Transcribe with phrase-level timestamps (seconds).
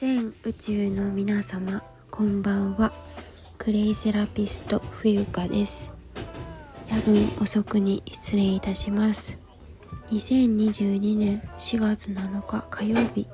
[0.00, 2.92] 全宇宙の皆様こんばんは。
[3.58, 5.92] クレイセラピスト冬香です。
[6.88, 9.40] 夜分遅くに失礼いたします。
[10.12, 13.26] 2022年4月7日火曜日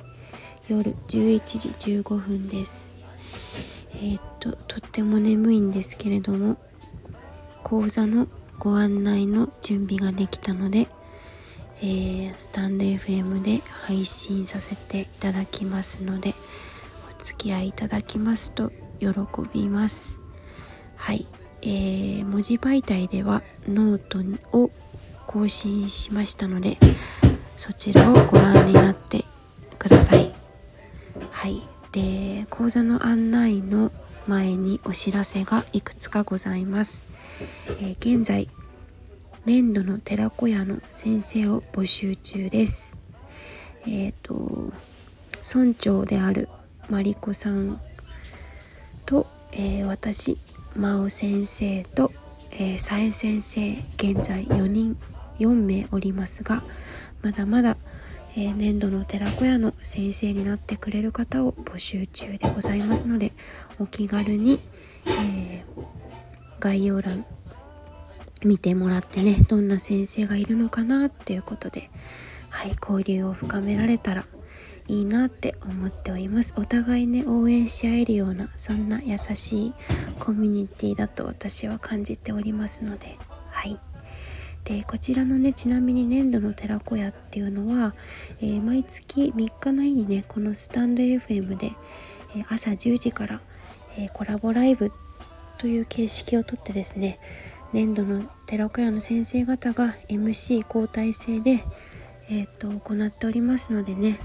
[0.66, 2.98] 夜11時15分です。
[3.96, 6.56] えー、っととっても眠いんですけれども
[7.62, 8.26] 講座の
[8.58, 10.88] ご案内の準備ができたので
[11.80, 16.34] えー、スタンド FM で配信させていただきますので
[17.18, 19.08] お付き合いいただきますと喜
[19.52, 20.20] びます。
[20.96, 21.26] はい。
[21.62, 24.18] えー、文字媒体ではノート
[24.58, 24.70] を
[25.26, 26.76] 更新しましたので
[27.56, 29.24] そちらをご覧になって
[29.78, 30.32] ください。
[31.30, 31.62] はい。
[31.92, 33.92] で講座の案内の
[34.26, 37.08] 前にお知らせがいくつかございます、
[37.68, 38.48] えー、現在
[39.46, 42.96] 年度の寺子屋の先生を募集中です。
[43.86, 44.72] えっ、ー、と
[45.54, 46.48] 村長である
[46.88, 47.78] マリコさん
[49.04, 50.38] と、えー、私
[50.74, 52.10] 真央先生と、
[52.52, 54.96] えー、さえ先生現在4人
[55.38, 56.62] 4名おりますが
[57.20, 57.76] まだまだ、
[58.36, 63.32] えー、年度の寺子屋の先生になってくれる方を募集中でございますので
[63.78, 64.58] お気軽に、
[65.04, 65.84] えー、
[66.60, 67.26] 概要欄
[68.44, 71.90] 見てもらってねどんな先生がいるのかなっていうことで
[72.50, 74.24] はい交流を深められたら
[74.86, 76.54] いいなって思っております。
[76.58, 79.74] お互いね応援し合えるようなそんな優しい
[80.18, 83.18] コミュニティだと私は感じておりますので
[83.50, 83.78] はい。
[84.64, 87.94] でこちらのねちなみに年度の寺子屋っていうのは、
[88.40, 91.72] えー、毎月3日の日にねこのスタンド FM で、
[92.34, 93.40] えー、朝10時から、
[93.96, 94.90] えー、コラボライブ
[95.58, 97.18] という形式をとってですね
[97.74, 101.64] 年度の寺子屋の先生方が MC 交代制で、
[102.30, 104.20] えーと、行っておりますのでね。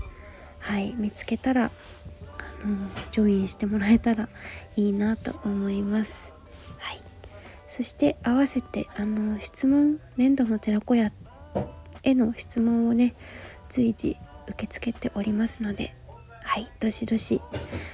[0.59, 2.77] はい見つけたらあの
[3.09, 4.29] ジョインしてもらえたら
[4.75, 6.31] いいなと思います。
[6.77, 6.99] はい、
[7.67, 11.11] そして合わせてあの質問年度の寺子屋
[12.03, 13.15] への質問をね
[13.67, 14.15] 随時
[14.47, 15.95] 受け付けておりますので。
[16.43, 17.41] はいどしどし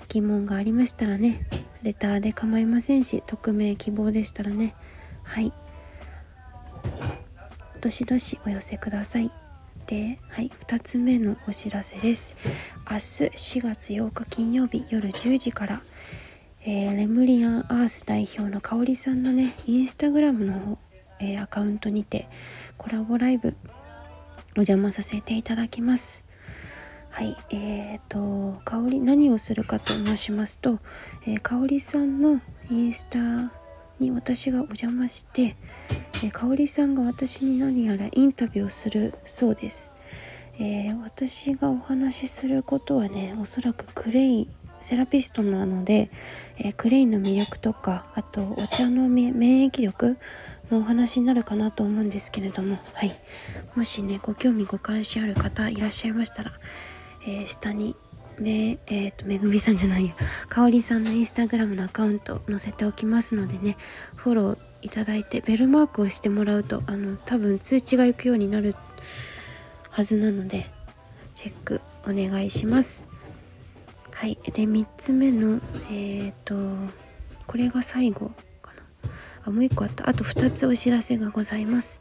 [0.09, 1.45] 疑問がありましたらね
[1.83, 4.73] レターで構いませんし匿名希望でしたらね
[5.25, 5.51] はい。
[7.81, 9.31] どしどしお寄せください。
[9.87, 12.35] で、はい、2つ目のお知らせです。
[12.89, 15.81] 明日4月8日金曜日夜10時から
[16.67, 20.79] えー、レムリアンアース代表のかおりさんのねインスタグラムの、
[21.19, 22.27] えー、アカウントにて
[22.75, 23.55] コラボライブ
[24.57, 26.25] お邪魔させていただきます。
[27.11, 30.79] はいえーと香り何をするかと申しますと、
[31.27, 33.19] えー、香りさんのインスタ
[33.99, 35.55] に私がお邪魔して、
[36.23, 39.93] えー、香織さんが私に何やらインタビューをするそうです、
[40.59, 44.47] えー、私がお話しすることはねおそらくクレイ
[44.81, 46.09] セラピストなので、
[46.57, 50.17] えー、クレイの魅力とかあとお茶の免疫力
[50.69, 53.11] のお話になるかなと思うんですけれどもはい。
[53.75, 56.51] もしねご興味ご関心ある方いらっしゃいましたら、
[57.25, 57.95] えー、下に
[58.39, 60.15] め、えっ、ー、と、めぐみさんじゃないや、
[60.49, 63.77] かおりさんのインスタグラムのアカウント載せておきますのでね、
[64.15, 68.75] フォローいただいて、ベルマークをしてもらうと、あの、多分通知が行くようになる
[69.89, 70.69] はずなので、
[71.33, 73.07] チェックお願いします。
[74.13, 74.37] はい。
[74.43, 75.59] で、3つ目の、
[75.91, 76.55] えっ、ー、と、
[77.47, 78.31] これが最後
[78.61, 78.83] かな。
[79.45, 80.09] あもう1個あった。
[80.09, 81.99] あと2つお知らせがございます。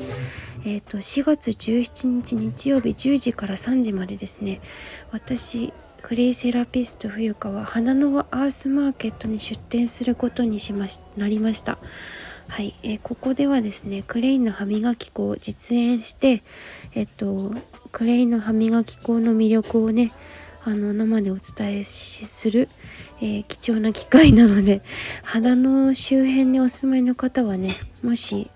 [0.64, 4.60] えっ、ー、と4月17日日曜日10時から3時までですね。
[5.10, 5.72] 私
[6.04, 11.78] クレイセラピスト冬香は花の輪アースマーケットに出店することにしましなりました。
[12.46, 16.42] はい、えー、ここではですねクレイの歯磨き粉を実演して
[16.94, 17.54] えっと
[17.90, 20.12] クレイの歯磨き粉の魅力をね
[20.62, 22.68] あの生でお伝えする、
[23.22, 24.82] えー、貴重な機会なので
[25.22, 27.70] 肌の周辺にお住まいの方はね
[28.02, 28.50] もし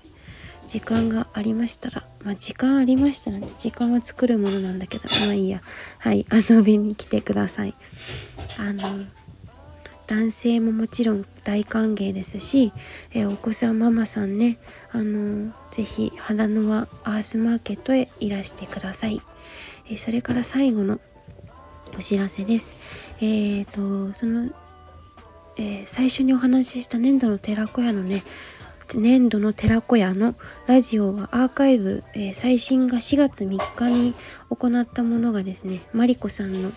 [0.69, 5.63] 時間がありましたらまあ時間ありましたらね時間は作るものなんだけどまあいいや。
[5.99, 7.75] はい遊びに来てください。
[8.59, 8.83] あの
[10.07, 12.73] 男性ももちろん大歓迎ですし、
[13.13, 14.59] えお子さんママさんね
[14.91, 19.21] あのぜひ花の輪アースマーケットへいらしてください、
[19.91, 20.99] えそれから最後の
[21.97, 22.77] お知らせです。
[23.21, 24.51] えっ、ー、とその、
[25.57, 28.25] えー、最初にお話しした粘土の寺子屋のね
[28.95, 30.35] 年度の寺子屋の
[30.67, 34.15] ラジオはアーカイブ、えー、最新が4月3日に
[34.51, 36.73] 行ったものがですねマリコさんの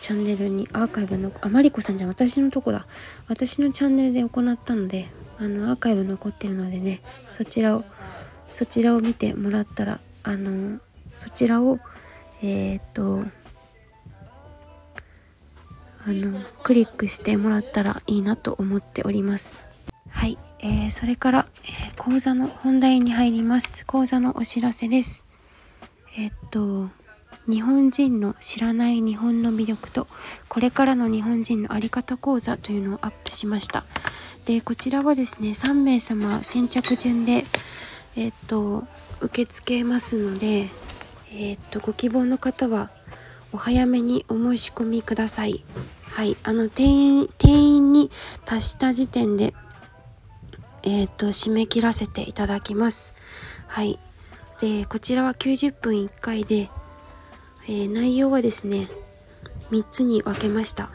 [0.00, 2.86] チャンネルにアーカイブのあマリコさんじゃ私のとこだ。
[3.28, 5.08] 私のチャンネルで行ったので
[5.38, 7.84] あのアーカイブ残ってるのでねそちらを
[8.50, 10.78] そちらを見てもらったらあの
[11.14, 11.78] そちらを
[12.42, 13.24] えっ、と
[16.06, 19.64] あのクリックしてもらったらいいなと思っております、
[20.66, 23.86] えー、それから、えー、講座の本題に入ります。
[23.86, 25.24] 講座のお知らせです。
[26.18, 26.88] えー、っと
[27.48, 30.08] 日本人の知らない日本の魅力と
[30.48, 33.84] これからの日本人の在り方講座というのをアップしました。
[34.44, 37.44] でこちらはですね3名様先着順で
[38.16, 38.82] えっと
[39.20, 40.66] 受け付けますので
[41.32, 42.90] えっとご希望の方は
[43.52, 45.62] お早めにお申し込みください。
[46.10, 48.10] はいあの定員定員に
[48.44, 49.54] 達した時点で
[50.86, 53.14] えっと締め切らせていただきます。
[53.66, 53.98] はい。
[54.60, 56.70] でこちらは90分1回で
[57.68, 58.86] えー、内容はですね
[59.70, 60.90] 3つに分けました、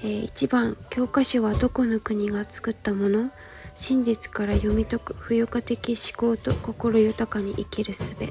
[0.00, 3.30] えー、1番教科書はどこの国が作ったもの
[3.74, 8.28] 真実から読み解く不愉快的思考と心豊かに生きる術、え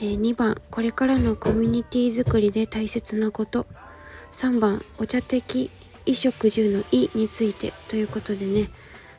[0.00, 3.66] ー、2番これからのコミュニティ作りで大切なこと。
[4.30, 5.70] 3番お茶的
[6.04, 8.68] 衣食住の「い」についてということでね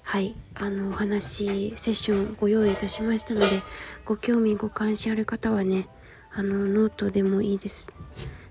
[0.09, 3.61] はいあのお話セッションご用意いたしましたので
[4.05, 5.87] ご興味ご関心ある方はね
[6.33, 7.93] あのノートでもいいです。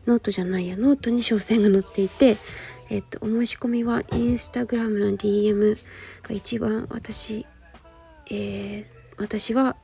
[0.06, 2.37] ノートじゃないやノートに詳細が載っていて
[2.90, 5.76] えっとお申し込みは Instagram の DM
[6.22, 7.44] が一番私
[8.31, 9.75] えー、私は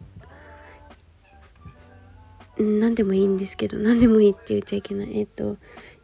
[2.57, 5.19] 何でもいいんですけど何でもいいって言っちゃいけない。
[5.19, 5.57] えっと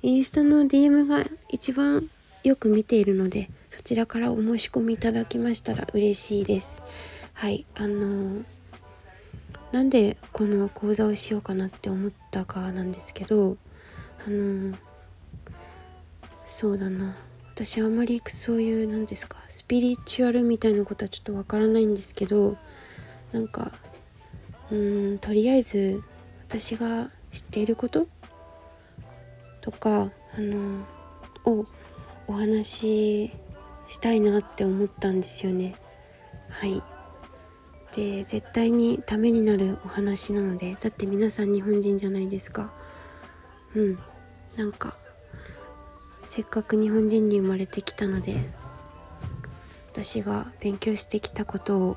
[0.02, 2.10] インスタの DM が一番
[2.42, 3.48] よく見ているので
[3.80, 6.82] そちらからお申し込みいただきましたら嬉しいです。
[7.32, 7.64] はい。
[7.74, 8.42] あの
[9.72, 13.56] なんでこの講座をしようかなって思ったかなんですけど
[14.26, 14.76] あの
[16.44, 17.16] そうだな。
[17.54, 22.58] 私あんまりそういう何ですかスピリチュアルみたいなことはちょっとわからないんですけど
[23.32, 23.72] なんか
[24.70, 26.02] うんとりあえず
[26.46, 28.06] 私が知っていること
[29.62, 30.84] とかあの
[31.46, 31.64] を
[32.26, 33.32] お話し
[33.90, 35.74] したいなって思ったんですよね。
[36.48, 36.82] はい。
[37.94, 42.72] で絶対にためになるお話なのでだって皆さん日本人じゃないですか。
[43.74, 43.98] うん。
[44.56, 44.96] なんか
[46.26, 48.36] せっかく日本人に生まれてきたので
[49.92, 51.96] 私が勉強してきたことを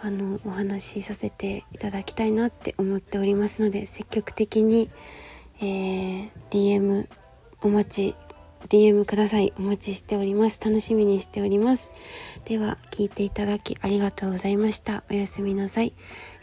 [0.00, 4.88] あのお話しさせていただきたいなって思っておりますので積極的に、
[5.60, 7.08] えー、DM
[7.62, 8.27] お待ち
[8.68, 9.52] DM ください。
[9.58, 10.60] お待ちしております。
[10.62, 11.92] 楽しみにしております。
[12.44, 15.04] では聞いていただきありがとうございました。
[15.10, 15.94] おやすみなさい、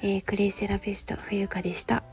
[0.02, 2.04] えー、クレイセラピスト冬香でした。